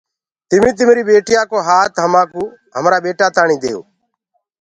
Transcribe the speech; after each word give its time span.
تمي 0.49 0.71
تمري 0.77 1.03
ٻيتايا 1.07 1.41
ڪو 1.51 1.57
هآت 1.67 1.91
هماڪوٚ 2.05 2.47
هرآ 2.83 2.97
تآڻيٚ 3.35 3.61
ديئو۔ 3.63 3.79